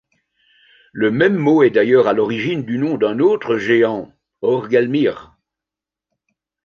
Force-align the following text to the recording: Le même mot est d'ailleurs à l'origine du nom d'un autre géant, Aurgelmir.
Le 0.93 1.11
même 1.11 1.35
mot 1.35 1.61
est 1.61 1.69
d'ailleurs 1.69 2.07
à 2.07 2.13
l'origine 2.13 2.63
du 2.65 2.79
nom 2.79 2.97
d'un 2.97 3.19
autre 3.19 3.57
géant, 3.57 4.11
Aurgelmir. 4.41 5.35